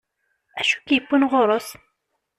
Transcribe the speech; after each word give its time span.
Acu 0.59 0.75
ik-yewwin 0.77 1.27
ɣur-s? 1.31 1.67